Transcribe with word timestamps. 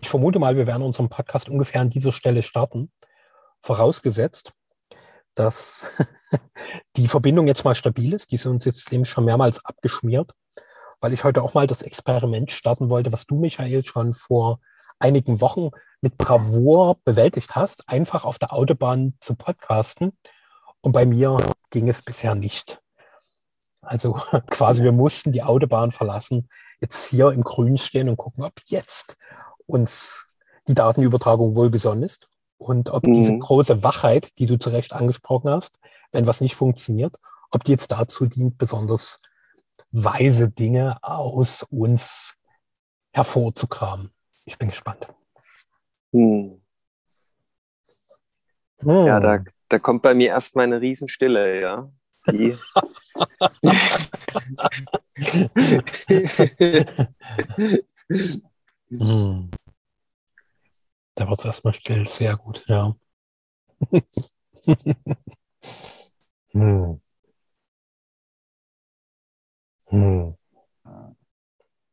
Ich 0.00 0.08
vermute 0.08 0.38
mal, 0.38 0.56
wir 0.56 0.66
werden 0.66 0.82
unseren 0.82 1.08
Podcast 1.08 1.48
ungefähr 1.48 1.80
an 1.80 1.90
dieser 1.90 2.12
Stelle 2.12 2.42
starten. 2.42 2.90
Vorausgesetzt, 3.62 4.52
dass 5.34 5.86
die 6.96 7.08
Verbindung 7.08 7.46
jetzt 7.46 7.64
mal 7.64 7.74
stabil 7.74 8.12
ist. 8.12 8.30
Die 8.30 8.36
ist 8.36 8.46
uns 8.46 8.64
jetzt 8.64 8.92
eben 8.92 9.04
schon 9.04 9.24
mehrmals 9.24 9.64
abgeschmiert, 9.64 10.32
weil 11.00 11.12
ich 11.12 11.24
heute 11.24 11.42
auch 11.42 11.54
mal 11.54 11.66
das 11.66 11.82
Experiment 11.82 12.52
starten 12.52 12.90
wollte, 12.90 13.12
was 13.12 13.26
du, 13.26 13.36
Michael, 13.36 13.84
schon 13.84 14.12
vor 14.12 14.60
einigen 14.98 15.40
Wochen 15.40 15.70
mit 16.00 16.16
Bravour 16.18 16.98
bewältigt 17.04 17.54
hast, 17.54 17.88
einfach 17.88 18.24
auf 18.24 18.38
der 18.38 18.52
Autobahn 18.52 19.14
zu 19.20 19.34
podcasten. 19.34 20.16
Und 20.80 20.92
bei 20.92 21.06
mir 21.06 21.36
ging 21.70 21.88
es 21.88 22.02
bisher 22.02 22.34
nicht. 22.34 22.80
Also 23.82 24.12
quasi, 24.50 24.82
wir 24.82 24.92
mussten 24.92 25.32
die 25.32 25.42
Autobahn 25.42 25.90
verlassen, 25.90 26.48
jetzt 26.80 27.06
hier 27.08 27.30
im 27.30 27.42
Grün 27.42 27.78
stehen 27.78 28.08
und 28.08 28.16
gucken, 28.16 28.44
ob 28.44 28.52
jetzt 28.66 29.16
uns 29.66 30.26
die 30.68 30.74
Datenübertragung 30.74 31.54
wohlgesonnen 31.54 32.04
ist 32.04 32.28
und 32.58 32.90
ob 32.90 33.06
mhm. 33.06 33.14
diese 33.14 33.38
große 33.38 33.84
Wachheit, 33.84 34.38
die 34.38 34.46
du 34.46 34.58
zu 34.58 34.70
Recht 34.70 34.92
angesprochen 34.92 35.50
hast, 35.50 35.78
wenn 36.12 36.26
was 36.26 36.40
nicht 36.40 36.56
funktioniert, 36.56 37.16
ob 37.50 37.64
die 37.64 37.72
jetzt 37.72 37.90
dazu 37.90 38.26
dient, 38.26 38.58
besonders 38.58 39.18
weise 39.90 40.48
Dinge 40.48 40.98
aus 41.02 41.64
uns 41.70 42.34
hervorzukramen. 43.12 44.10
Ich 44.44 44.58
bin 44.58 44.68
gespannt. 44.68 45.08
Hm. 46.12 46.60
Hm. 48.78 49.06
Ja, 49.06 49.20
da, 49.20 49.42
da 49.68 49.78
kommt 49.78 50.02
bei 50.02 50.14
mir 50.14 50.28
erstmal 50.28 50.64
eine 50.64 50.80
Riesenstille, 50.80 51.60
ja. 51.60 51.90
Die. 52.28 52.56
hm. 58.88 59.50
Da 61.14 61.28
wird 61.28 61.38
es 61.40 61.44
erstmal 61.46 61.74
still, 61.74 62.06
sehr 62.06 62.36
gut, 62.36 62.64
ja. 62.68 62.94
hm. 66.52 67.00
Hm. 69.88 70.36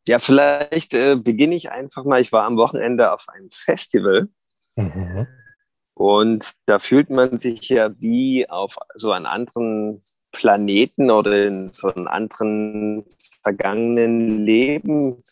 Ja, 0.08 0.19
vielleicht 0.19 0.94
äh, 0.94 1.16
beginne 1.16 1.55
ich 1.55 1.72
einfach 1.72 2.03
mal. 2.03 2.19
Ich 2.22 2.31
war 2.33 2.44
am 2.44 2.58
Wochenende 2.58 3.13
auf 3.13 3.30
einem 3.30 3.50
Festival 3.52 4.28
mhm. 4.75 5.28
und 5.94 6.52
da 6.66 6.80
fühlt 6.80 7.09
man 7.09 7.39
sich 7.39 7.69
ja 7.69 7.89
wie 8.00 8.50
auf 8.50 8.78
so 8.95 9.11
einem 9.11 9.28
anderen 9.28 10.02
Planeten 10.33 11.09
oder 11.09 11.47
in 11.47 11.72
so 11.72 11.94
einem 11.94 12.07
anderen 12.07 13.05
vergangenen 13.44 14.45
Leben 14.45 15.23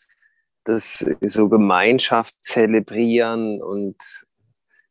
das 0.64 1.04
so 1.22 1.48
Gemeinschaft 1.48 2.34
zelebrieren 2.42 3.62
und 3.62 3.96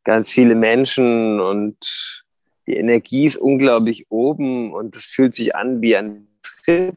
ganz 0.04 0.30
viele 0.30 0.54
Menschen 0.54 1.40
und 1.40 2.24
die 2.66 2.76
Energie 2.76 3.24
ist 3.24 3.36
unglaublich 3.36 4.10
oben 4.10 4.72
und 4.72 4.94
es 4.94 5.06
fühlt 5.06 5.34
sich 5.34 5.54
an 5.56 5.80
wie 5.80 5.96
ein 5.96 6.28
Trip. 6.42 6.96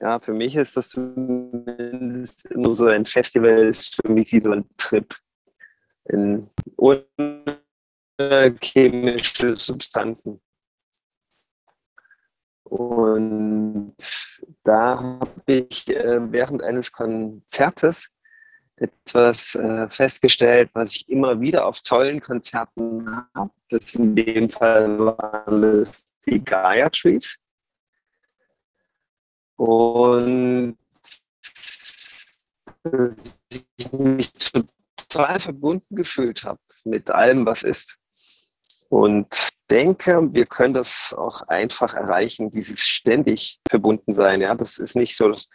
Ja, 0.00 0.18
für 0.18 0.32
mich 0.32 0.56
ist 0.56 0.76
das 0.76 0.90
zumindest 0.90 2.46
immer 2.46 2.74
so 2.74 2.86
ein 2.86 3.04
Festival, 3.04 3.66
ist 3.66 3.96
für 3.96 4.12
mich 4.12 4.32
wie 4.32 4.40
so 4.40 4.52
ein 4.52 4.64
Trip 4.76 5.14
in 6.04 6.48
ohne 6.76 7.04
chemische 8.62 9.56
Substanzen. 9.56 10.40
Und 12.64 13.96
da 14.68 15.00
habe 15.00 15.32
ich 15.46 15.88
äh, 15.88 16.30
während 16.30 16.62
eines 16.62 16.92
Konzertes 16.92 18.10
etwas 18.76 19.54
äh, 19.54 19.88
festgestellt, 19.88 20.68
was 20.74 20.94
ich 20.94 21.08
immer 21.08 21.40
wieder 21.40 21.64
auf 21.64 21.80
tollen 21.80 22.20
Konzerten 22.20 23.08
habe. 23.34 23.50
Das 23.70 23.94
in 23.94 24.14
dem 24.14 24.50
Fall 24.50 24.98
waren 24.98 25.64
es 25.64 26.12
die 26.26 26.44
Gaia 26.44 26.90
Trees. 26.90 27.38
Und 29.56 30.76
ich 33.48 33.92
mich 33.92 34.32
total 35.08 35.40
verbunden 35.40 35.96
gefühlt 35.96 36.44
habe 36.44 36.60
mit 36.84 37.10
allem, 37.10 37.46
was 37.46 37.62
ist. 37.62 37.98
Und 38.90 39.48
denke, 39.70 40.28
wir 40.32 40.46
können 40.46 40.74
das 40.74 41.14
auch 41.16 41.42
einfach 41.48 41.94
erreichen, 41.94 42.50
dieses 42.50 42.80
ständig 42.80 43.60
verbunden 43.68 44.12
sein. 44.12 44.40
Ja, 44.40 44.54
das 44.54 44.78
ist 44.78 44.96
nicht 44.96 45.16
so 45.16 45.28
das 45.28 45.48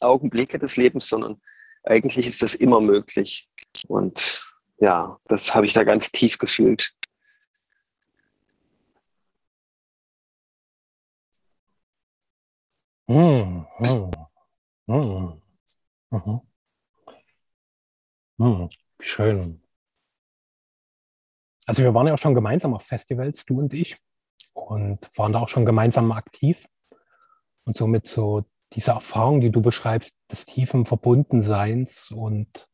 Augenblicke 0.00 0.58
des 0.58 0.76
Lebens, 0.76 1.08
sondern 1.08 1.40
eigentlich 1.84 2.26
ist 2.26 2.42
das 2.42 2.54
immer 2.54 2.80
möglich. 2.80 3.50
Und 3.88 4.44
ja, 4.78 5.18
das 5.26 5.54
habe 5.54 5.66
ich 5.66 5.72
da 5.72 5.84
ganz 5.84 6.10
tief 6.10 6.38
gefühlt. 6.38 6.92
Hm, 13.08 13.66
mhm. 16.10 16.40
Hm, 18.38 18.68
schön. 19.00 19.63
Also 21.66 21.82
wir 21.82 21.94
waren 21.94 22.06
ja 22.06 22.14
auch 22.14 22.18
schon 22.18 22.34
gemeinsam 22.34 22.74
auf 22.74 22.82
Festivals, 22.82 23.44
du 23.44 23.58
und 23.58 23.72
ich, 23.72 23.96
und 24.52 25.10
waren 25.16 25.32
da 25.32 25.40
auch 25.40 25.48
schon 25.48 25.64
gemeinsam 25.64 26.12
aktiv. 26.12 26.66
Und 27.64 27.76
somit 27.76 28.06
so 28.06 28.44
diese 28.72 28.92
Erfahrung, 28.92 29.40
die 29.40 29.50
du 29.50 29.62
beschreibst, 29.62 30.14
des 30.30 30.44
tiefen 30.44 30.84
Verbundenseins 30.84 32.10
und 32.10 32.68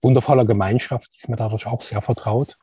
wundervoller 0.00 0.44
Gemeinschaft, 0.44 1.12
die 1.12 1.18
ist 1.18 1.28
mir 1.28 1.36
dadurch 1.36 1.66
auch 1.66 1.82
sehr 1.82 2.00
vertraut. 2.00 2.56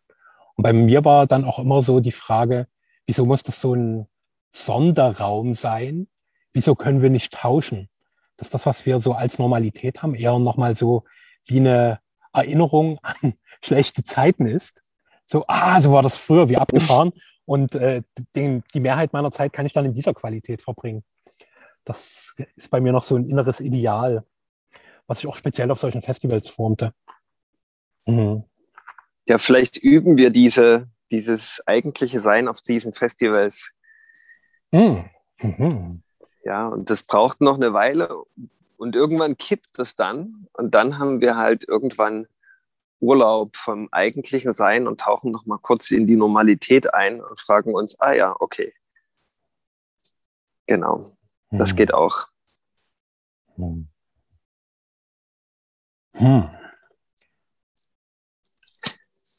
Und 0.55 0.63
bei 0.63 0.71
mir 0.71 1.03
war 1.03 1.27
dann 1.27 1.43
auch 1.43 1.59
immer 1.59 1.83
so 1.83 1.99
die 1.99 2.13
Frage, 2.13 2.67
wieso 3.05 3.25
muss 3.25 3.43
das 3.43 3.59
so 3.59 3.73
ein 3.73 4.07
Sonderraum 4.51 5.53
sein? 5.53 6.07
Wieso 6.53 6.75
können 6.75 7.01
wir 7.01 7.09
nicht 7.09 7.33
tauschen? 7.33 7.89
Dass 8.37 8.49
das, 8.49 8.65
was 8.65 8.85
wir 8.85 9.01
so 9.01 9.13
als 9.13 9.37
Normalität 9.37 10.01
haben, 10.01 10.15
eher 10.15 10.39
nochmal 10.39 10.75
so 10.75 11.03
wie 11.45 11.59
eine 11.59 11.99
Erinnerung 12.31 12.99
an 13.01 13.33
schlechte 13.61 14.03
Zeiten 14.03 14.45
ist 14.45 14.84
so, 15.25 15.43
ah, 15.47 15.81
so 15.81 15.91
war 15.91 16.03
das 16.03 16.17
früher, 16.17 16.49
wie 16.49 16.57
abgefahren. 16.57 17.11
Und 17.45 17.75
äh, 17.75 18.01
den, 18.35 18.63
die 18.73 18.79
Mehrheit 18.79 19.13
meiner 19.13 19.31
Zeit 19.31 19.53
kann 19.53 19.67
ich 19.67 19.73
dann 19.73 19.85
in 19.85 19.93
dieser 19.93 20.15
Qualität 20.15 20.63
verbringen. 20.63 21.03
Das 21.83 22.35
ist 22.55 22.71
bei 22.71 22.81
mir 22.81 22.91
noch 22.91 23.03
so 23.03 23.15
ein 23.15 23.25
inneres 23.25 23.59
Ideal, 23.59 24.25
was 25.05 25.23
ich 25.23 25.29
auch 25.29 25.35
speziell 25.35 25.69
auf 25.69 25.79
solchen 25.79 26.01
Festivals 26.01 26.49
formte. 26.49 26.93
Mhm. 28.07 28.43
Ja, 29.27 29.37
vielleicht 29.37 29.77
üben 29.77 30.17
wir 30.17 30.31
diese, 30.31 30.87
dieses 31.11 31.61
eigentliche 31.67 32.19
Sein 32.19 32.47
auf 32.47 32.61
diesen 32.61 32.93
Festivals. 32.93 33.71
Mhm. 34.71 35.05
Mhm. 35.39 36.01
Ja, 36.43 36.67
und 36.67 36.89
das 36.89 37.03
braucht 37.03 37.41
noch 37.41 37.55
eine 37.55 37.73
Weile 37.73 38.09
und 38.77 38.95
irgendwann 38.95 39.37
kippt 39.37 39.79
das 39.79 39.95
dann 39.95 40.47
und 40.53 40.75
dann 40.75 40.97
haben 40.99 41.21
wir 41.21 41.37
halt 41.37 41.67
irgendwann 41.67 42.27
Urlaub 42.99 43.55
vom 43.55 43.89
eigentlichen 43.91 44.53
Sein 44.53 44.87
und 44.87 45.01
tauchen 45.01 45.31
noch 45.31 45.45
mal 45.45 45.57
kurz 45.57 45.91
in 45.91 46.07
die 46.07 46.15
Normalität 46.15 46.93
ein 46.93 47.21
und 47.21 47.39
fragen 47.39 47.73
uns, 47.73 47.99
ah 47.99 48.13
ja, 48.13 48.35
okay. 48.39 48.73
Genau, 50.67 51.15
das 51.51 51.71
hm. 51.71 51.75
geht 51.75 51.93
auch. 51.93 52.27
Hm. 53.55 53.87
Hm. 56.13 56.49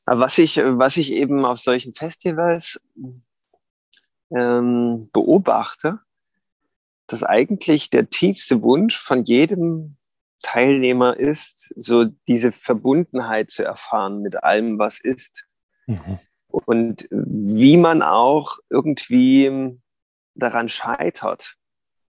Was 0.07 0.39
ich, 0.39 0.59
was 0.59 0.99
ich 0.99 1.13
eben 1.13 1.45
auf 1.45 1.59
solchen 1.59 1.93
Festivals 1.93 2.81
ähm, 4.31 5.11
beobachte, 5.13 6.01
dass 7.09 7.23
eigentlich 7.25 7.91
der 7.91 8.09
tiefste 8.09 8.63
Wunsch 8.63 8.97
von 8.97 9.25
jedem 9.25 9.97
Teilnehmer 10.47 11.17
ist, 11.17 11.75
so 11.77 12.05
diese 12.29 12.53
Verbundenheit 12.53 13.51
zu 13.51 13.65
erfahren 13.65 14.23
mit 14.23 14.45
allem, 14.45 14.79
was 14.79 15.01
ist. 15.01 15.49
Mhm. 15.87 16.21
Und 16.49 17.09
wie 17.11 17.77
man 17.77 18.01
auch 18.01 18.59
irgendwie 18.71 19.77
daran 20.37 20.69
scheitert. 20.69 21.57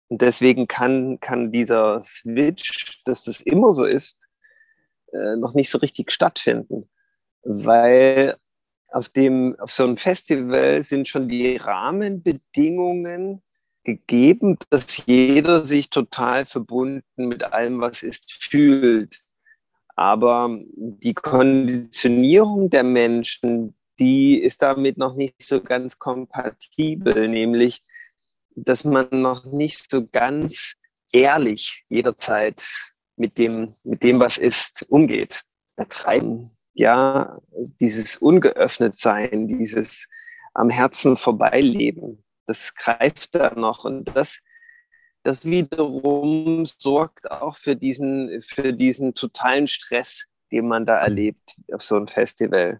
Und 0.09 0.21
deswegen 0.21 0.67
kann, 0.67 1.21
kann 1.21 1.53
dieser 1.53 2.01
Switch, 2.03 3.01
dass 3.05 3.23
das 3.23 3.39
immer 3.39 3.71
so 3.71 3.85
ist, 3.85 4.27
äh, 5.13 5.37
noch 5.37 5.53
nicht 5.53 5.69
so 5.69 5.77
richtig 5.77 6.11
stattfinden. 6.11 6.89
Weil 7.41 8.35
auf, 8.89 9.07
dem, 9.07 9.55
auf 9.59 9.71
so 9.71 9.85
einem 9.85 9.95
Festival 9.95 10.83
sind 10.83 11.07
schon 11.07 11.29
die 11.29 11.55
Rahmenbedingungen 11.55 13.41
gegeben, 13.85 14.57
dass 14.69 15.05
jeder 15.05 15.63
sich 15.63 15.89
total 15.89 16.45
verbunden 16.45 17.27
mit 17.27 17.43
allem, 17.43 17.79
was 17.79 18.03
ist, 18.03 18.33
fühlt. 18.33 19.21
Aber 19.95 20.59
die 20.75 21.13
Konditionierung 21.13 22.69
der 22.69 22.83
Menschen, 22.83 23.75
die 23.97 24.37
ist 24.37 24.61
damit 24.61 24.97
noch 24.97 25.15
nicht 25.15 25.41
so 25.41 25.61
ganz 25.61 25.99
kompatibel, 25.99 27.29
nämlich, 27.29 27.81
dass 28.55 28.83
man 28.83 29.07
noch 29.11 29.45
nicht 29.45 29.89
so 29.89 30.05
ganz 30.05 30.75
ehrlich 31.13 31.85
jederzeit 31.87 32.67
mit 33.15 33.37
dem, 33.37 33.75
mit 33.83 34.03
dem, 34.03 34.19
was 34.19 34.37
ist, 34.37 34.85
umgeht. 34.89 35.43
Ja, 36.73 37.39
dieses 37.79 38.17
ungeöffnet 38.17 38.95
sein, 38.95 39.47
dieses 39.47 40.09
am 40.53 40.69
Herzen 40.69 41.15
vorbeileben, 41.15 42.24
das 42.45 42.73
greift 42.75 43.35
da 43.35 43.53
noch 43.55 43.85
und 43.85 44.15
das, 44.15 44.39
das 45.23 45.45
wiederum 45.45 46.65
sorgt 46.65 47.29
auch 47.31 47.55
für 47.55 47.75
diesen, 47.75 48.41
für 48.41 48.73
diesen 48.73 49.15
totalen 49.15 49.67
Stress, 49.67 50.25
den 50.51 50.67
man 50.67 50.85
da 50.85 50.97
erlebt 50.97 51.55
auf 51.71 51.81
so 51.81 51.95
einem 51.95 52.07
Festival. 52.07 52.79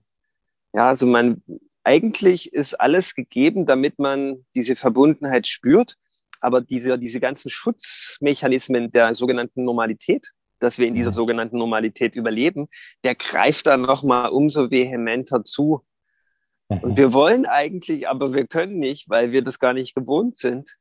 Ja, 0.74 0.90
also 0.90 1.08
man, 1.08 1.42
eigentlich 1.84 2.54
ist 2.54 2.74
alles 2.74 3.16
gegeben, 3.16 3.66
damit 3.66 4.00
man 4.00 4.46
diese 4.56 4.76
Verbundenheit 4.76 5.48
spürt. 5.48 5.96
Aber 6.42 6.62
diese, 6.62 7.00
diese 7.00 7.20
ganzen 7.20 7.50
Schutzmechanismen 7.50 8.92
der 8.92 9.14
sogenannten 9.14 9.64
Normalität, 9.64 10.32
dass 10.60 10.78
wir 10.80 10.88
in 10.88 10.96
dieser 10.96 11.12
sogenannten 11.12 11.58
Normalität 11.58 12.16
überleben, 12.16 12.68
der 13.04 13.16
greift 13.16 13.68
dann 13.68 13.82
nochmal 13.82 14.30
umso 14.30 14.70
vehementer 14.70 15.44
zu. 15.44 15.86
Und 16.68 16.84
mhm. 16.84 16.98
wir 16.98 17.14
wollen 17.14 17.46
eigentlich, 17.46 18.08
aber 18.08 18.34
wir 18.34 18.48
können 18.48 18.80
nicht, 18.80 19.10
weil 19.10 19.32
wir 19.32 19.44
das 19.44 19.60
gar 19.60 19.74
nicht 19.74 19.96
gewohnt 19.96 20.38
sind. 20.38 20.76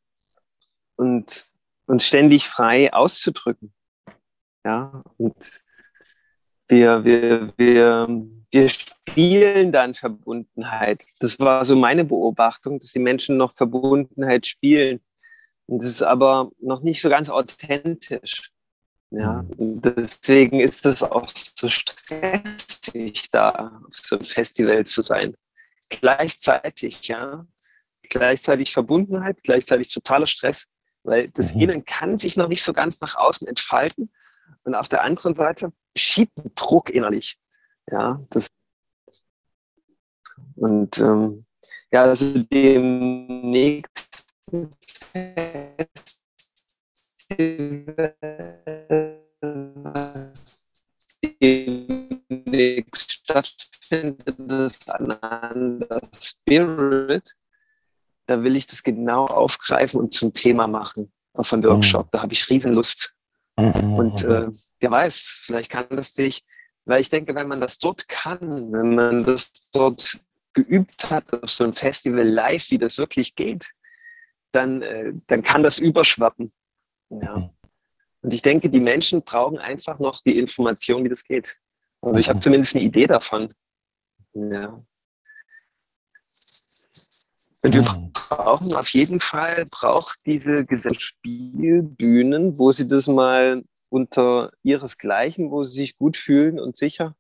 Und 0.97 1.49
uns 1.87 2.07
ständig 2.07 2.49
frei 2.49 2.93
auszudrücken. 2.93 3.75
Ja, 4.65 5.03
und 5.19 5.61
wir, 6.69 7.05
wir, 7.05 7.53
wir, 7.57 8.27
wir 8.51 8.69
spielen 8.69 9.73
dann 9.73 9.95
Verbundenheit. 9.95 11.05
Das 11.21 11.39
war 11.39 11.65
so 11.65 11.77
meine 11.77 12.05
Beobachtung, 12.05 12.79
dass 12.79 12.93
die 12.93 13.01
Menschen 13.01 13.37
noch 13.37 13.53
Verbundenheit 13.53 14.47
spielen. 14.47 15.01
Und 15.67 15.83
das 15.83 15.89
ist 15.89 16.03
aber 16.03 16.51
noch 16.59 16.83
nicht 16.83 17.03
so 17.03 17.09
ganz 17.09 17.29
authentisch. 17.29 18.51
Ja, 19.11 19.45
und 19.59 19.83
deswegen 19.83 20.61
ist 20.61 20.87
es 20.87 21.03
auch 21.03 21.29
so 21.35 21.69
stressig, 21.69 23.31
da 23.31 23.81
auf 23.87 23.95
so 23.95 24.17
einem 24.17 24.25
Festival 24.25 24.85
zu 24.87 25.03
sein. 25.03 25.37
Gleichzeitig, 25.89 27.09
ja. 27.09 27.47
Gleichzeitig 28.03 28.73
Verbundenheit, 28.73 29.43
gleichzeitig 29.43 29.93
totaler 29.93 30.27
Stress, 30.27 30.67
weil 31.03 31.29
das 31.31 31.55
mhm. 31.55 31.63
Innen 31.63 31.85
kann 31.85 32.19
sich 32.19 32.37
noch 32.37 32.49
nicht 32.49 32.63
so 32.63 32.73
ganz 32.73 33.01
nach 33.01 33.17
außen 33.17 33.49
entfalten. 33.49 34.13
Und 34.65 34.75
auf 34.75 34.89
der 34.89 35.03
anderen 35.03 35.35
Seite 35.35 35.73
schiebt 35.97 36.37
ein 36.39 36.53
Druck 36.55 36.91
innerlich. 36.91 37.39
Ja, 37.91 38.21
das 38.31 38.49
und 40.57 40.99
ähm, 40.99 41.45
ja, 41.93 42.05
also 42.05 42.39
dem 42.45 43.51
nächsten 43.51 44.75
demnächst 52.55 53.13
stattfindet, 53.13 54.35
das 54.39 54.89
Ananda 54.89 56.01
Spirit, 56.19 57.35
da 58.27 58.43
will 58.43 58.57
ich 58.57 58.67
das 58.67 58.83
genau 58.83 59.25
aufgreifen 59.25 60.01
und 60.01 60.15
zum 60.15 60.33
Thema 60.33 60.67
machen 60.67 61.13
auf 61.35 61.53
einem 61.53 61.65
Workshop. 61.65 62.07
Mhm. 62.07 62.09
Da 62.13 62.23
habe 62.23 62.33
ich 62.33 62.49
Riesenlust. 62.49 63.15
Mhm. 63.57 63.95
Und 63.95 64.25
äh, 64.25 64.49
wer 64.81 64.91
weiß, 64.91 65.43
vielleicht 65.45 65.71
kann 65.71 65.87
das 65.91 66.15
dich, 66.15 66.43
weil 66.85 67.01
ich 67.01 67.11
denke, 67.11 67.35
wenn 67.35 67.49
man 67.49 67.61
das 67.61 67.79
dort 67.79 68.09
kann, 68.09 68.73
wenn 68.73 68.95
man 68.95 69.25
das 69.25 69.53
dort 69.73 70.21
geübt 70.53 71.11
hat 71.11 71.33
auf 71.43 71.51
so 71.51 71.65
einem 71.65 71.75
Festival 71.75 72.27
live, 72.27 72.71
wie 72.71 72.79
das 72.79 72.99
wirklich 72.99 73.35
geht, 73.35 73.73
dann, 74.53 74.83
äh, 74.83 75.13
dann 75.27 75.43
kann 75.43 75.63
das 75.63 75.79
überschwappen. 75.79 76.53
Ja. 77.11 77.37
Mhm. 77.37 77.51
Und 78.23 78.33
ich 78.33 78.41
denke, 78.41 78.71
die 78.71 78.81
Menschen 78.81 79.23
brauchen 79.23 79.59
einfach 79.59 79.99
noch 79.99 80.23
die 80.23 80.39
Information, 80.39 81.05
wie 81.05 81.11
das 81.11 81.25
geht. 81.25 81.59
Also 82.05 82.19
ich 82.19 82.29
habe 82.29 82.37
mhm. 82.37 82.43
zumindest 82.43 82.77
eine 82.77 82.85
Idee 82.85 83.07
davon. 83.07 83.55
Ja. 84.35 84.85
Und 87.63 87.75
wir 87.75 87.83
mhm. 87.83 88.13
brauchen 88.13 88.75
auf 88.75 88.89
jeden 88.91 89.21
Fall, 89.21 89.65
braucht 89.71 90.19
diese 90.27 90.67
Spielbühnen, 90.99 92.59
wo 92.59 92.73
sie 92.73 92.87
das 92.87 93.07
mal 93.07 93.65
unter 93.89 94.53
ihresgleichen, 94.63 95.51
wo 95.51 95.65
sie 95.65 95.79
sich 95.79 95.97
gut 95.97 96.17
fühlen 96.17 96.61
und 96.61 96.77
sicher, 96.77 97.17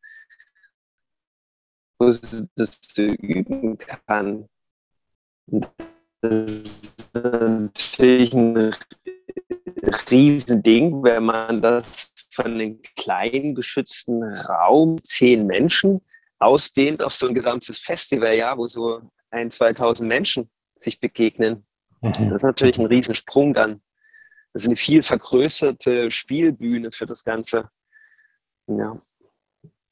wo 1.99 2.11
sie 2.11 2.49
das 2.57 2.81
üben 2.99 3.79
kann. 3.79 4.49
Und 5.47 5.71
das 6.21 6.51
ist 6.51 7.15
natürlich 7.15 8.35
ein 8.35 8.75
Riesending, 10.11 11.03
wenn 11.03 11.25
man 11.25 11.63
das 11.63 12.13
von 12.35 12.47
einem 12.47 12.83
kleinen 12.97 13.55
geschützten 13.55 14.23
Raum, 14.23 15.03
zehn 15.05 15.47
Menschen, 15.47 16.01
ausdehnt 16.39 17.03
auf 17.03 17.13
so 17.13 17.29
ein 17.29 17.35
gesamtes 17.35 17.79
Festival, 17.79 18.37
ja, 18.37 18.57
wo 18.57 18.67
so 18.67 19.01
ein, 19.31 19.51
2000 19.51 20.09
Menschen 20.09 20.51
sich 20.77 21.01
begegnen. 21.01 21.67
Mhm. 22.01 22.31
Das 22.31 22.37
ist 22.37 22.43
natürlich 22.43 22.79
ein 22.79 22.87
Riesensprung 22.87 23.55
dann. 23.55 23.81
Das 24.53 24.63
ist 24.63 24.69
eine 24.69 24.77
viel 24.77 25.03
vergrößerte 25.03 26.11
Spielbühne 26.11 26.93
für 26.93 27.07
das 27.07 27.25
Ganze. 27.25 27.69
Ja. 28.67 28.99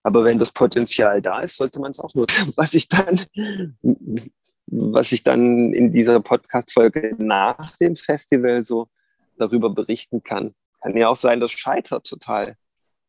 Aber 0.02 0.24
wenn 0.24 0.38
das 0.38 0.50
Potenzial 0.50 1.22
da 1.22 1.40
ist, 1.40 1.56
sollte 1.56 1.80
man 1.80 1.92
es 1.92 2.00
auch 2.00 2.14
nutzen. 2.14 2.52
Was 2.56 2.74
ich 2.74 2.88
dann, 2.88 3.20
was 4.66 5.12
ich 5.12 5.22
dann 5.22 5.74
in 5.74 5.92
dieser 5.92 6.20
Podcast-Folge 6.20 7.14
nach 7.18 7.76
dem 7.76 7.94
Festival 7.94 8.64
so 8.64 8.88
darüber 9.36 9.68
berichten 9.68 10.22
kann. 10.22 10.54
Kann 10.82 10.96
ja 10.96 11.08
auch 11.08 11.16
sein, 11.16 11.38
das 11.40 11.52
scheitert 11.52 12.06
total. 12.06 12.56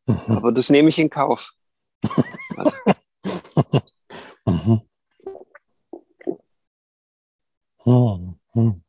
Mhm. 0.06 0.36
Aber 0.36 0.52
das 0.52 0.70
nehme 0.70 0.88
ich 0.88 0.98
in 0.98 1.10
Kauf. 1.10 1.52
mhm. 4.46 4.82
Mhm. 7.84 8.84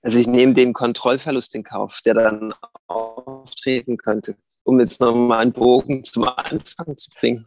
Also 0.00 0.18
ich 0.18 0.26
nehme 0.26 0.54
den 0.54 0.72
Kontrollverlust 0.72 1.54
in 1.54 1.64
Kauf, 1.64 2.00
der 2.02 2.14
dann 2.14 2.54
auftreten 2.86 3.98
könnte, 3.98 4.36
um 4.62 4.80
jetzt 4.80 5.00
nochmal 5.00 5.40
einen 5.40 5.52
Bogen 5.52 6.02
zum 6.04 6.24
Anfang 6.24 6.96
zu 6.96 7.10
bringen. 7.10 7.46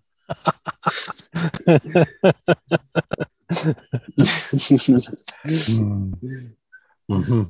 Mhm. 7.08 7.50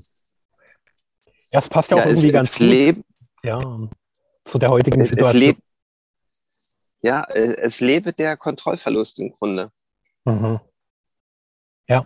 Ja, 1.52 1.60
es 1.60 1.68
passt 1.70 1.92
ja 1.92 1.98
auch 1.98 2.02
ja, 2.02 2.08
irgendwie 2.08 2.28
es, 2.28 2.34
ganz 2.34 2.52
es 2.52 2.58
gut. 2.58 3.04
Ja, 3.44 3.60
zu 4.46 4.58
der 4.58 4.70
heutigen 4.70 5.04
Situation. 5.04 5.42
Leb, 5.42 5.58
ja, 7.02 7.24
es 7.24 7.80
lebe 7.80 8.14
der 8.14 8.38
Kontrollverlust 8.38 9.20
im 9.20 9.32
Grunde. 9.32 9.72
Mhm. 10.26 10.60
Ja. 11.88 12.06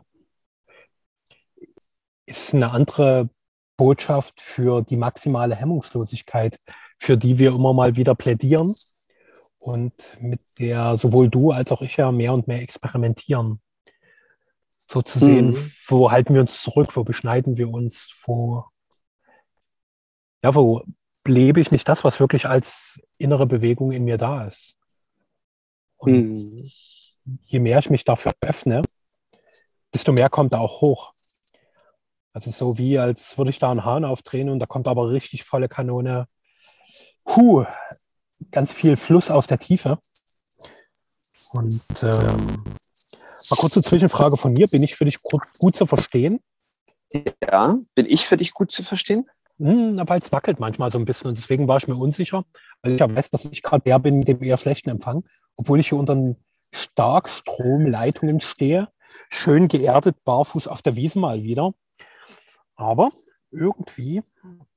Ist 2.25 2.53
eine 2.53 2.71
andere 2.71 3.29
Botschaft 3.77 4.41
für 4.41 4.81
die 4.81 4.97
maximale 4.97 5.55
Hemmungslosigkeit, 5.55 6.59
für 6.97 7.17
die 7.17 7.37
wir 7.37 7.49
immer 7.49 7.73
mal 7.73 7.95
wieder 7.95 8.15
plädieren 8.15 8.73
und 9.65 9.93
mit 10.21 10.41
der 10.59 10.95
sowohl 10.95 11.27
du 11.27 11.49
als 11.49 11.71
auch 11.71 11.81
ich 11.81 11.97
ja 11.97 12.11
mehr 12.11 12.33
und 12.33 12.47
mehr 12.47 12.61
experimentieren. 12.61 13.59
So 14.77 15.01
zu 15.01 15.17
sehen, 15.17 15.45
mhm. 15.45 15.71
wo 15.87 16.11
halten 16.11 16.35
wir 16.35 16.41
uns 16.41 16.61
zurück, 16.61 16.95
wo 16.95 17.03
beschneiden 17.03 17.57
wir 17.57 17.69
uns, 17.71 18.15
wo 18.25 18.65
ja, 20.43 20.53
wo 20.53 20.83
lebe 21.25 21.59
ich 21.59 21.71
nicht 21.71 21.89
das, 21.89 22.03
was 22.03 22.19
wirklich 22.19 22.45
als 22.45 23.01
innere 23.17 23.47
Bewegung 23.47 23.91
in 23.91 24.03
mir 24.03 24.19
da 24.19 24.45
ist. 24.45 24.77
Und 25.97 26.33
mhm. 26.33 26.71
je 27.45 27.59
mehr 27.59 27.79
ich 27.79 27.89
mich 27.89 28.03
dafür 28.03 28.33
öffne, 28.41 28.83
desto 29.95 30.13
mehr 30.13 30.29
kommt 30.29 30.53
da 30.53 30.59
auch 30.59 30.81
hoch. 30.81 31.13
Also 32.33 32.51
so 32.51 32.77
wie, 32.77 32.99
als 32.99 33.39
würde 33.39 33.49
ich 33.49 33.57
da 33.57 33.71
einen 33.71 33.83
Hahn 33.83 34.05
aufdrehen 34.05 34.49
und 34.49 34.59
da 34.59 34.67
kommt 34.67 34.87
aber 34.87 35.09
richtig 35.09 35.43
volle 35.43 35.69
Kanone. 35.69 36.27
Huh, 37.25 37.65
ganz 38.51 38.71
viel 38.71 38.97
Fluss 38.97 39.31
aus 39.31 39.47
der 39.47 39.59
Tiefe. 39.59 39.99
Und 41.51 41.81
ähm, 42.01 42.63
mal 43.49 43.57
kurze 43.57 43.81
Zwischenfrage 43.81 44.37
von 44.37 44.53
mir. 44.53 44.67
Bin 44.67 44.83
ich 44.83 44.95
für 44.95 45.05
dich 45.05 45.21
gut, 45.21 45.41
gut 45.57 45.75
zu 45.75 45.85
verstehen? 45.85 46.41
Ja, 47.41 47.77
bin 47.93 48.05
ich 48.07 48.25
für 48.25 48.37
dich 48.37 48.53
gut 48.53 48.71
zu 48.71 48.83
verstehen? 48.83 49.29
Hm, 49.57 50.01
weil 50.05 50.19
es 50.19 50.33
wackelt 50.33 50.59
manchmal 50.59 50.91
so 50.91 50.97
ein 50.97 51.05
bisschen 51.05 51.29
und 51.29 51.37
deswegen 51.37 51.67
war 51.67 51.77
ich 51.77 51.87
mir 51.87 51.95
unsicher, 51.95 52.43
weil 52.81 52.93
ich 52.93 52.99
ja 52.99 53.13
weiß, 53.13 53.29
dass 53.29 53.45
ich 53.45 53.63
gerade 53.63 53.83
der 53.83 53.99
bin 53.99 54.19
mit 54.19 54.27
dem 54.27 54.43
eher 54.43 54.57
schlechten 54.57 54.89
Empfang, 54.89 55.23
obwohl 55.55 55.79
ich 55.79 55.89
hier 55.89 55.97
unter 55.97 56.35
Starkstromleitungen 56.73 58.41
stehe, 58.41 58.89
schön 59.29 59.69
geerdet, 59.69 60.17
barfuß 60.25 60.67
auf 60.67 60.81
der 60.81 60.97
Wiese 60.97 61.19
mal 61.19 61.43
wieder. 61.43 61.73
Aber 62.75 63.11
irgendwie 63.49 64.23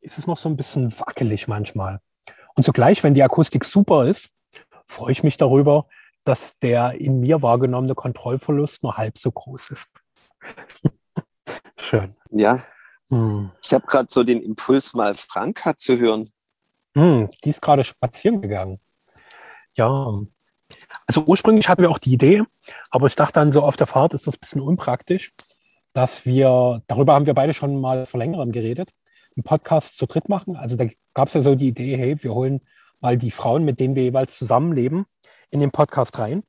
ist 0.01 0.19
es 0.19 0.29
noch 0.29 0.37
so 0.37 0.49
ein 0.49 0.57
bisschen 0.57 0.93
wackelig 1.01 1.49
manchmal. 1.49 2.01
Und 2.59 2.65
zugleich, 2.65 3.05
wenn 3.05 3.15
die 3.15 3.23
Akustik 3.23 3.65
super 3.65 4.09
ist, 4.09 4.31
freue 4.89 5.13
ich 5.13 5.23
mich 5.23 5.37
darüber, 5.37 5.87
dass 6.25 6.59
der 6.59 6.95
in 6.95 7.21
mir 7.21 7.41
wahrgenommene 7.41 7.95
Kontrollverlust 7.95 8.83
nur 8.83 8.97
halb 8.97 9.17
so 9.17 9.31
groß 9.31 9.71
ist. 9.71 9.89
Schön. 11.79 12.17
Ja. 12.33 12.65
Hm. 13.11 13.53
Ich 13.63 13.73
habe 13.73 13.87
gerade 13.87 14.09
so 14.11 14.25
den 14.25 14.43
Impuls, 14.43 14.93
mal 14.93 15.15
Franka 15.15 15.77
zu 15.77 15.99
hören. 15.99 16.29
Hm, 16.97 17.31
die 17.45 17.51
ist 17.51 17.63
gerade 17.63 17.85
spazieren 17.85 18.43
gegangen. 18.43 18.81
Ja. 19.75 20.19
Also 21.07 21.23
ursprünglich 21.27 21.69
hatten 21.69 21.83
wir 21.83 21.91
auch 21.93 21.99
die 21.99 22.13
Idee, 22.13 22.43
aber 22.91 23.07
ich 23.07 23.15
dachte 23.15 23.35
dann 23.35 23.53
so 23.53 23.63
auf 23.63 23.77
der 23.77 23.87
Fahrt 23.87 24.15
ist 24.15 24.27
das 24.27 24.35
ein 24.35 24.41
bisschen 24.41 24.63
unpraktisch, 24.63 25.33
dass 25.93 26.27
wir, 26.27 26.83
darüber 26.89 27.15
haben 27.15 27.27
wir 27.27 27.35
beide 27.35 27.55
schon 27.55 27.81
mal 27.81 28.05
vor 28.05 28.19
längerem 28.19 28.51
geredet, 28.51 28.91
einen 29.39 29.45
Podcast 29.45 29.97
zu 29.97 30.07
dritt 30.07 30.29
machen. 30.29 30.57
Also 30.57 30.77
da 30.77 30.87
gab 31.15 31.29
es 31.29 31.35
ja 31.35 31.41
so 31.41 31.55
die 31.55 31.69
Idee, 31.69 31.97
hey, 31.97 32.23
wir 32.23 32.35
holen 32.35 32.61
mal 33.01 33.17
die 33.17 33.31
Frauen, 33.31 33.65
mit 33.65 33.79
denen 33.81 33.95
wir 33.95 34.03
jeweils 34.03 34.37
zusammenleben, 34.37 35.07
in 35.51 35.61
den 35.61 35.71
Podcast 35.71 36.19
rein. 36.19 36.43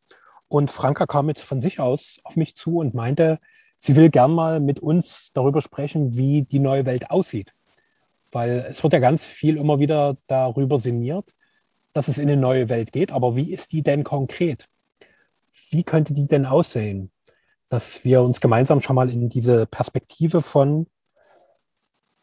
Und 0.47 0.71
Franka 0.71 1.05
kam 1.05 1.27
jetzt 1.27 1.43
von 1.43 1.61
sich 1.61 1.79
aus 1.79 2.19
auf 2.23 2.35
mich 2.35 2.55
zu 2.55 2.79
und 2.79 2.95
meinte, 2.95 3.39
sie 3.77 3.95
will 3.95 4.09
gern 4.09 4.31
mal 4.31 4.59
mit 4.59 4.79
uns 4.79 5.29
darüber 5.33 5.61
sprechen, 5.61 6.17
wie 6.17 6.41
die 6.41 6.59
neue 6.59 6.85
Welt 6.85 7.11
aussieht. 7.11 7.53
Weil 8.31 8.65
es 8.67 8.81
wird 8.81 8.93
ja 8.93 8.99
ganz 8.99 9.27
viel 9.27 9.57
immer 9.57 9.79
wieder 9.79 10.17
darüber 10.25 10.79
sinniert, 10.79 11.33
dass 11.93 12.07
es 12.07 12.17
in 12.17 12.29
eine 12.29 12.41
neue 12.41 12.69
Welt 12.69 12.91
geht. 12.91 13.11
Aber 13.11 13.35
wie 13.35 13.51
ist 13.51 13.71
die 13.71 13.83
denn 13.83 14.03
konkret? 14.03 14.67
Wie 15.69 15.83
könnte 15.83 16.13
die 16.13 16.27
denn 16.27 16.47
aussehen? 16.47 17.11
Dass 17.69 18.03
wir 18.03 18.23
uns 18.23 18.41
gemeinsam 18.41 18.81
schon 18.81 18.95
mal 18.95 19.11
in 19.11 19.29
diese 19.29 19.67
Perspektive 19.67 20.41
von, 20.41 20.87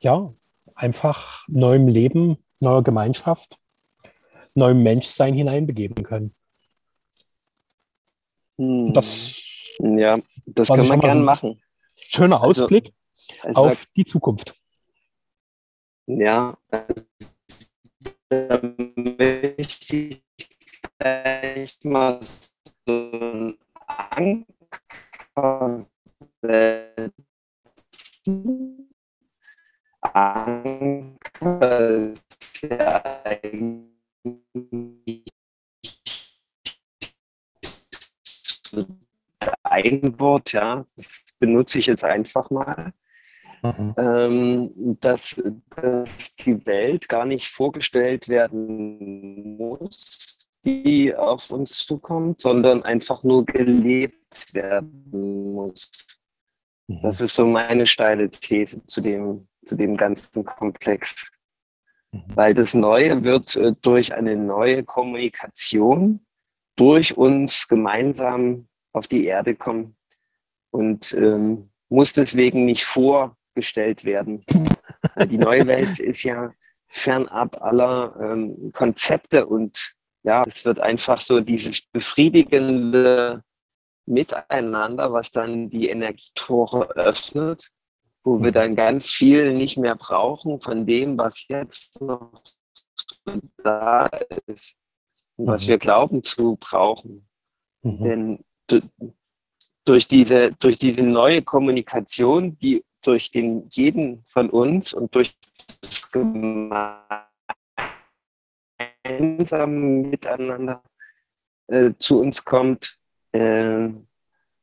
ja, 0.00 0.32
einfach 0.76 1.49
neuem 1.49 1.88
Leben, 1.88 2.37
neuer 2.61 2.83
Gemeinschaft, 2.83 3.59
neuem 4.54 4.83
Menschsein 4.83 5.35
hineinbegeben 5.35 6.04
können. 6.04 6.35
Hm. 8.59 8.92
Das, 8.92 9.76
ja, 9.80 10.16
das 10.47 10.68
können 10.68 10.88
wir 10.88 10.99
gerne 10.99 11.23
machen. 11.23 11.61
Schöner 11.97 12.42
also, 12.42 12.64
Ausblick 12.64 12.92
also, 13.42 13.66
auf 13.66 13.87
die 13.97 14.04
Zukunft. 14.04 14.54
Ja, 16.06 16.56
da 18.28 18.61
möchte 18.62 19.97
ich 19.97 20.23
vielleicht 20.99 21.85
mal 21.85 22.21
so 22.23 22.52
einen 22.87 23.59
Anker 25.35 25.76
Wort, 40.18 40.52
ja, 40.52 40.84
das 40.96 41.25
benutze 41.38 41.78
ich 41.78 41.86
jetzt 41.86 42.04
einfach 42.04 42.50
mal, 42.50 42.92
mhm. 43.62 43.94
ähm, 43.96 44.98
dass, 45.00 45.40
dass 45.76 46.34
die 46.36 46.64
Welt 46.66 47.08
gar 47.08 47.25
nicht 47.25 47.48
vorgestellt 47.48 48.28
werden 48.28 49.56
muss, 49.56 50.48
die 50.64 51.14
auf 51.14 51.50
uns 51.50 51.78
zukommt, 51.78 52.40
sondern 52.40 52.82
einfach 52.82 53.22
nur 53.22 53.44
gelebt 53.44 54.52
werden 54.52 55.52
muss. 55.54 55.90
Mhm. 56.88 57.00
Das 57.02 57.20
ist 57.20 57.34
so 57.34 57.46
meine 57.46 57.86
steile 57.86 58.28
These 58.30 58.84
zu 58.86 59.00
dem, 59.00 59.48
zu 59.64 59.76
dem 59.76 59.96
ganzen 59.96 60.44
Komplex. 60.44 61.30
Mhm. 62.12 62.22
Weil 62.34 62.54
das 62.54 62.75
Neue 62.75 63.25
wird 63.25 63.56
äh, 63.56 63.75
durch 63.80 64.14
eine 64.14 64.36
neue 64.36 64.84
Kommunikation 64.84 66.20
durch 66.76 67.16
uns 67.16 67.68
gemeinsam 67.68 68.68
auf 68.92 69.08
die 69.08 69.25
Erde 69.25 69.54
kommen 69.54 69.95
und 70.70 71.14
ähm, 71.14 71.70
muss 71.88 72.12
deswegen 72.12 72.64
nicht 72.64 72.85
vorgestellt 72.85 74.04
werden. 74.04 74.44
die 75.30 75.38
neue 75.38 75.66
Welt 75.66 75.99
ist 75.99 76.23
ja 76.23 76.50
fernab 76.88 77.61
aller 77.62 78.16
ähm, 78.20 78.70
Konzepte 78.73 79.46
und 79.46 79.94
ja, 80.23 80.42
es 80.46 80.64
wird 80.64 80.80
einfach 80.80 81.20
so 81.20 81.40
dieses 81.40 81.82
befriedigende 81.82 83.44
Miteinander, 84.06 85.12
was 85.12 85.30
dann 85.30 85.70
die 85.70 85.88
Energietore 85.88 86.90
öffnet, 86.96 87.70
wo 88.25 88.42
wir 88.42 88.52
dann 88.52 88.75
ganz 88.75 89.12
viel 89.12 89.52
nicht 89.52 89.78
mehr 89.78 89.94
brauchen 89.94 90.61
von 90.61 90.87
dem, 90.87 91.16
was 91.16 91.46
jetzt 91.49 92.00
noch 92.00 92.42
da 93.62 94.06
ist 94.46 94.78
und 95.37 95.46
was 95.46 95.64
mhm. 95.64 95.68
wir 95.70 95.78
glauben 95.78 96.23
zu 96.23 96.56
brauchen. 96.56 97.28
Mhm. 97.82 98.02
Denn 98.02 98.44
durch 99.87 100.09
diese, 100.09 100.52
durch 100.52 100.78
diese 100.78 101.05
neue 101.05 101.43
Kommunikation, 101.43 102.59
die 102.59 102.85
durch 103.02 103.31
den 103.31 103.69
jeden 103.71 104.25
von 104.25 104.50
uns 104.50 104.93
und 104.93 105.14
durch 105.14 105.35
das 105.81 106.11
gemeinsame 106.11 106.99
Miteinander 110.09 110.83
äh, 111.69 111.93
zu 111.99 112.21
uns 112.21 112.45
kommt, 112.45 112.99
äh, 113.33 113.88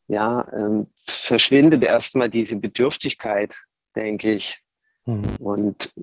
ja, 0.08 0.42
äh, 0.42 0.86
verschwindet 0.98 1.84
erstmal 1.84 2.30
diese 2.30 2.58
Bedürftigkeit, 2.58 3.56
denke 3.96 4.34
ich. 4.34 4.62
Mhm. 5.06 5.24
Und 5.39 5.94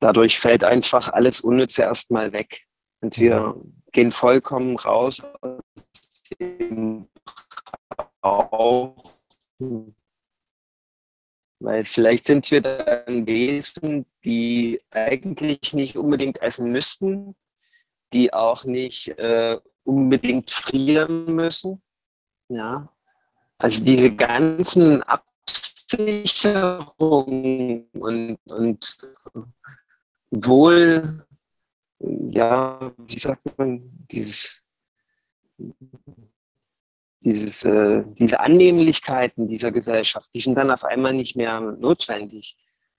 dadurch 0.00 0.38
fällt 0.38 0.64
einfach 0.64 1.12
alles 1.12 1.42
Unnütze 1.42 1.82
erstmal 1.82 2.32
weg. 2.32 2.64
Und 3.00 3.20
wir 3.20 3.54
gehen 3.92 4.10
vollkommen 4.10 4.76
raus 4.76 5.22
aus 5.42 5.60
dem 6.40 7.06
auch, 8.24 8.96
weil 11.60 11.84
vielleicht 11.84 12.26
sind 12.26 12.50
wir 12.50 12.60
dann 12.60 13.26
Wesen, 13.26 14.04
die 14.24 14.82
eigentlich 14.90 15.72
nicht 15.72 15.96
unbedingt 15.96 16.42
essen 16.42 16.72
müssten, 16.72 17.36
die 18.12 18.32
auch 18.32 18.64
nicht 18.64 19.08
äh, 19.18 19.60
unbedingt 19.84 20.50
frieren 20.50 21.34
müssen. 21.34 21.80
Ja, 22.48 22.92
also 23.58 23.84
diese 23.84 24.12
ganzen 24.14 25.02
Absicherungen 25.02 27.88
und, 27.92 28.38
und 28.44 28.98
wohl, 30.30 31.24
ja, 31.98 32.92
wie 32.98 33.18
sagt 33.18 33.58
man, 33.58 33.90
dieses 34.10 34.62
dieses, 37.24 37.64
äh, 37.64 38.04
diese 38.18 38.40
Annehmlichkeiten 38.40 39.48
dieser 39.48 39.72
Gesellschaft, 39.72 40.30
die 40.34 40.40
sind 40.40 40.56
dann 40.56 40.70
auf 40.70 40.84
einmal 40.84 41.14
nicht 41.14 41.36
mehr 41.36 41.60
notwendig. 41.60 42.56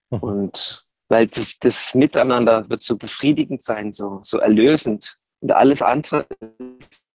Mhm. 0.09 0.19
Und 0.19 0.85
weil 1.07 1.27
das, 1.27 1.59
das 1.59 1.93
Miteinander 1.93 2.67
wird 2.69 2.81
so 2.81 2.97
befriedigend 2.97 3.61
sein, 3.61 3.93
so, 3.93 4.19
so 4.23 4.39
erlösend. 4.39 5.17
Und 5.41 5.51
alles 5.51 5.81
andere 5.81 6.25
ist 6.79 7.05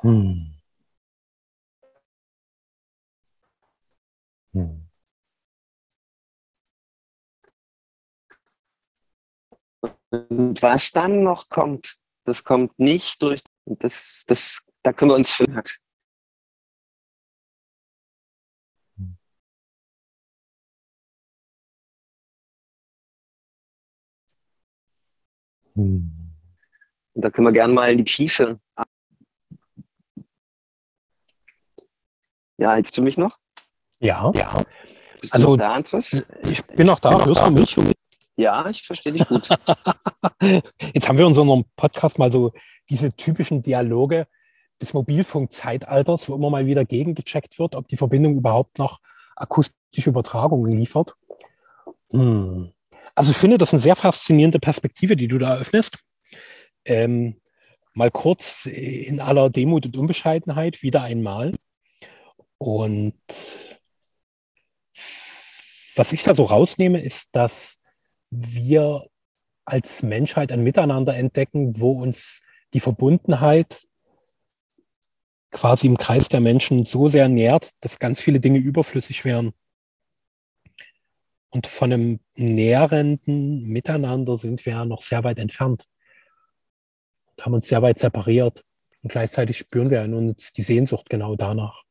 hm. 0.00 0.57
Und 10.10 10.62
was 10.62 10.92
dann 10.92 11.22
noch 11.22 11.48
kommt, 11.48 11.98
das 12.24 12.44
kommt 12.44 12.78
nicht 12.78 13.20
durch, 13.22 13.42
das, 13.66 14.24
das, 14.26 14.64
da 14.82 14.92
können 14.92 15.10
wir 15.10 15.16
uns 15.16 15.34
finden. 15.34 15.60
Hm. 25.74 26.34
Und 27.14 27.22
da 27.22 27.30
können 27.30 27.46
wir 27.46 27.52
gerne 27.52 27.72
mal 27.72 27.90
in 27.92 27.98
die 27.98 28.04
Tiefe. 28.04 28.60
Ja, 32.58 32.72
hältst 32.72 32.96
du 32.96 33.02
mich 33.02 33.16
noch? 33.16 33.38
Ja. 34.00 34.32
ja. 34.34 34.64
Bist 35.20 35.34
also, 35.34 35.50
du 35.50 35.56
da, 35.56 35.74
Andres? 35.74 36.16
Ich 36.42 36.64
bin 36.64 36.86
noch 36.86 36.98
da. 36.98 37.24
Hörst 37.24 37.76
du 37.76 37.82
mich? 37.82 37.98
Ja, 38.38 38.68
ich 38.70 38.84
verstehe 38.84 39.12
dich 39.12 39.26
gut. 39.26 39.48
Jetzt 40.94 41.08
haben 41.08 41.18
wir 41.18 41.24
in 41.24 41.34
unserem 41.36 41.64
Podcast 41.74 42.20
mal 42.20 42.30
so 42.30 42.52
diese 42.88 43.12
typischen 43.12 43.62
Dialoge 43.62 44.28
des 44.80 44.94
Mobilfunkzeitalters, 44.94 46.28
wo 46.28 46.36
immer 46.36 46.48
mal 46.48 46.64
wieder 46.64 46.84
gegengecheckt 46.84 47.58
wird, 47.58 47.74
ob 47.74 47.88
die 47.88 47.96
Verbindung 47.96 48.36
überhaupt 48.36 48.78
noch 48.78 49.00
akustische 49.34 50.10
Übertragungen 50.10 50.78
liefert. 50.78 51.16
Hm. 52.12 52.70
Also 53.16 53.32
ich 53.32 53.36
finde 53.36 53.58
das 53.58 53.74
eine 53.74 53.80
sehr 53.80 53.96
faszinierende 53.96 54.60
Perspektive, 54.60 55.16
die 55.16 55.26
du 55.26 55.38
da 55.38 55.54
eröffnest. 55.54 55.98
Ähm, 56.84 57.40
mal 57.92 58.12
kurz 58.12 58.66
in 58.66 59.20
aller 59.20 59.50
Demut 59.50 59.84
und 59.84 59.96
Unbescheidenheit 59.96 60.84
wieder 60.84 61.02
einmal. 61.02 61.56
Und 62.58 63.14
was 65.96 66.12
ich 66.12 66.22
da 66.22 66.36
so 66.36 66.44
rausnehme, 66.44 67.00
ist, 67.00 67.30
dass 67.32 67.77
wir 68.30 69.06
als 69.64 70.02
Menschheit 70.02 70.50
ein 70.52 70.62
Miteinander 70.62 71.14
entdecken, 71.16 71.80
wo 71.80 71.92
uns 72.02 72.40
die 72.74 72.80
Verbundenheit 72.80 73.86
quasi 75.50 75.86
im 75.86 75.96
Kreis 75.96 76.28
der 76.28 76.40
Menschen 76.40 76.84
so 76.84 77.08
sehr 77.08 77.28
nährt, 77.28 77.70
dass 77.80 77.98
ganz 77.98 78.20
viele 78.20 78.40
Dinge 78.40 78.58
überflüssig 78.58 79.24
wären. 79.24 79.52
Und 81.50 81.66
von 81.66 81.92
einem 81.92 82.20
nährenden 82.36 83.64
Miteinander 83.64 84.36
sind 84.36 84.64
wir 84.66 84.84
noch 84.84 85.00
sehr 85.00 85.24
weit 85.24 85.38
entfernt. 85.38 85.86
Und 87.30 87.44
haben 87.44 87.54
uns 87.54 87.68
sehr 87.68 87.80
weit 87.80 87.98
separiert. 87.98 88.64
Und 89.02 89.10
gleichzeitig 89.10 89.58
spüren 89.58 89.90
wir 89.90 90.04
in 90.04 90.12
uns 90.12 90.52
die 90.52 90.62
Sehnsucht 90.62 91.08
genau 91.08 91.36
danach. 91.36 91.82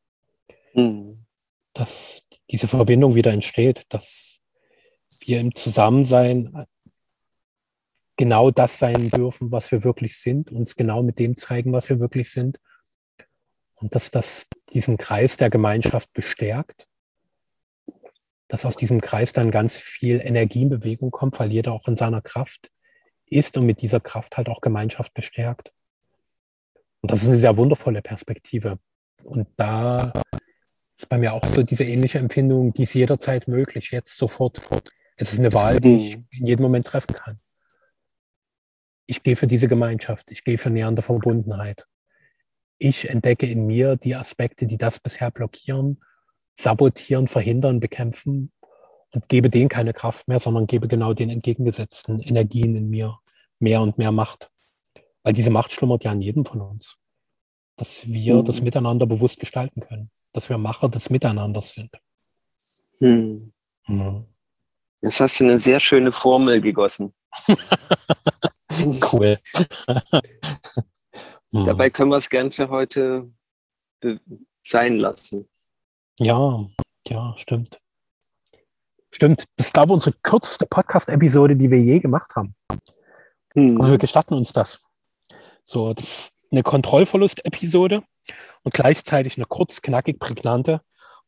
Mhm. 0.73 1.25
Dass 1.73 2.23
diese 2.51 2.67
Verbindung 2.67 3.15
wieder 3.15 3.31
entsteht, 3.31 3.85
dass 3.89 4.41
wir 5.25 5.39
im 5.39 5.55
Zusammensein 5.55 6.65
genau 8.17 8.51
das 8.51 8.79
sein 8.79 9.09
dürfen, 9.09 9.51
was 9.51 9.71
wir 9.71 9.83
wirklich 9.83 10.17
sind, 10.17 10.51
uns 10.51 10.75
genau 10.75 11.03
mit 11.03 11.19
dem 11.19 11.37
zeigen, 11.37 11.71
was 11.71 11.89
wir 11.89 11.99
wirklich 11.99 12.31
sind. 12.31 12.59
Und 13.75 13.93
dass 13.93 14.09
das 14.09 14.47
diesen 14.69 14.97
Kreis 14.97 15.37
der 15.37 15.49
Gemeinschaft 15.51 16.11
bestärkt, 16.13 16.87
dass 18.47 18.65
aus 18.65 18.75
diesem 18.75 19.01
Kreis 19.01 19.33
dann 19.33 19.51
ganz 19.51 19.77
viel 19.77 20.19
Energie 20.19 20.63
in 20.63 20.69
Bewegung 20.69 21.11
kommt, 21.11 21.39
weil 21.39 21.51
jeder 21.51 21.73
auch 21.73 21.87
in 21.87 21.95
seiner 21.95 22.21
Kraft 22.21 22.71
ist 23.25 23.57
und 23.57 23.65
mit 23.65 23.81
dieser 23.81 23.99
Kraft 23.99 24.37
halt 24.37 24.49
auch 24.49 24.61
Gemeinschaft 24.61 25.13
bestärkt. 25.13 25.73
Und 27.01 27.11
das 27.11 27.21
ist 27.21 27.27
eine 27.27 27.37
sehr 27.37 27.57
wundervolle 27.57 28.01
Perspektive. 28.01 28.79
Und 29.23 29.47
da 29.57 30.13
ist 30.97 31.09
bei 31.09 31.17
mir 31.17 31.33
auch 31.33 31.45
so 31.47 31.61
diese 31.61 31.83
ähnliche 31.83 32.17
Empfindung, 32.17 32.73
die 32.73 32.83
ist 32.83 32.93
jederzeit 32.93 33.47
möglich, 33.47 33.91
jetzt 33.91 34.17
sofort. 34.17 34.61
Es 35.17 35.33
ist 35.33 35.39
eine 35.39 35.53
Wahl, 35.53 35.79
die 35.79 35.97
ich 35.97 36.13
in 36.39 36.47
jedem 36.47 36.63
Moment 36.63 36.87
treffen 36.87 37.13
kann 37.13 37.39
ich 39.07 39.23
gehe 39.23 39.35
für 39.35 39.47
diese 39.47 39.67
Gemeinschaft, 39.67 40.29
ich 40.31 40.43
gehe 40.43 40.57
für 40.57 40.69
nähernde 40.69 41.01
Verbundenheit. 41.01 41.87
Ich 42.77 43.09
entdecke 43.09 43.47
in 43.47 43.65
mir 43.65 43.95
die 43.95 44.15
Aspekte, 44.15 44.67
die 44.67 44.77
das 44.77 44.99
bisher 44.99 45.31
blockieren, 45.31 46.03
sabotieren, 46.53 47.27
verhindern, 47.27 47.79
bekämpfen 47.79 48.51
und 49.13 49.29
gebe 49.29 49.49
denen 49.49 49.69
keine 49.69 49.93
Kraft 49.93 50.27
mehr, 50.27 50.39
sondern 50.39 50.67
gebe 50.67 50.87
genau 50.87 51.13
den 51.13 51.29
entgegengesetzten 51.29 52.19
Energien 52.19 52.75
in 52.75 52.89
mir 52.89 53.17
mehr 53.59 53.81
und 53.81 53.97
mehr 53.97 54.11
Macht. 54.11 54.51
Weil 55.23 55.33
diese 55.33 55.49
Macht 55.49 55.71
schlummert 55.71 56.03
ja 56.03 56.11
in 56.11 56.21
jedem 56.21 56.45
von 56.45 56.61
uns. 56.61 56.97
Dass 57.77 58.07
wir 58.07 58.35
mhm. 58.35 58.45
das 58.45 58.61
Miteinander 58.61 59.05
bewusst 59.07 59.39
gestalten 59.39 59.81
können. 59.81 60.11
Dass 60.33 60.49
wir 60.49 60.57
Macher 60.57 60.89
des 60.89 61.09
Miteinanders 61.09 61.71
sind. 61.71 61.91
Mhm. 62.99 63.53
Mhm. 63.87 64.25
Jetzt 65.01 65.19
hast 65.19 65.39
du 65.39 65.45
eine 65.45 65.57
sehr 65.57 65.79
schöne 65.79 66.11
Formel 66.11 66.61
gegossen. 66.61 67.13
Cool. 69.11 69.37
Dabei 71.51 71.89
können 71.89 72.11
wir 72.11 72.17
es 72.17 72.29
gern 72.29 72.51
für 72.51 72.69
heute 72.69 73.31
sein 74.61 74.97
lassen. 74.97 75.49
Ja, 76.19 76.65
ja, 77.07 77.33
stimmt. 77.37 77.79
Stimmt. 79.11 79.45
Das 79.55 79.67
ist, 79.67 79.73
glaube 79.73 79.91
ich, 79.91 79.93
unsere 79.95 80.15
kürzeste 80.21 80.65
Podcast-Episode, 80.67 81.55
die 81.55 81.71
wir 81.71 81.79
je 81.79 81.99
gemacht 81.99 82.35
haben. 82.35 82.55
Hm. 83.53 83.79
Also 83.79 83.91
wir 83.91 83.97
gestatten 83.97 84.33
uns 84.35 84.53
das. 84.53 84.79
So, 85.63 85.93
das 85.93 86.05
ist 86.05 86.35
eine 86.51 86.63
Kontrollverlust-Episode 86.63 88.03
und 88.63 88.73
gleichzeitig 88.73 89.37
eine 89.37 89.45
kurz, 89.45 89.81
knackig, 89.81 90.19
prägnante, 90.19 90.81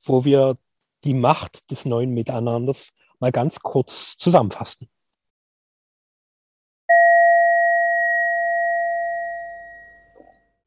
wo 0.04 0.26
wir 0.26 0.58
die 1.04 1.14
Macht 1.14 1.72
des 1.72 1.86
neuen 1.86 2.14
Miteinanders 2.14 2.92
mal 3.20 3.32
ganz 3.32 3.60
kurz 3.60 4.18
zusammenfassen. 4.18 4.90